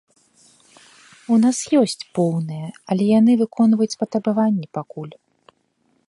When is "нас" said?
1.43-1.57